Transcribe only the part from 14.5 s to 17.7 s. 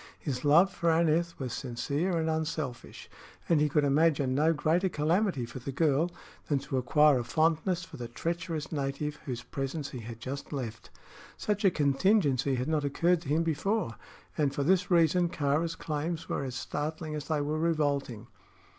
for this reason Kāra's claims were as startling as they were